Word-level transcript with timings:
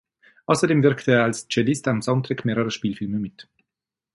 Außerdem 0.47 0.81
wirkte 0.81 1.11
er 1.11 1.25
als 1.25 1.47
Cellist 1.47 1.87
am 1.87 2.01
Soundtrack 2.01 2.43
mehrerer 2.43 2.71
Spielfilme 2.71 3.19
mit. 3.19 3.47